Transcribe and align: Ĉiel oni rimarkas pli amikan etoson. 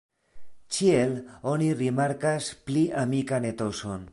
Ĉiel 0.77 1.13
oni 1.51 1.67
rimarkas 1.81 2.49
pli 2.71 2.87
amikan 3.03 3.47
etoson. 3.55 4.09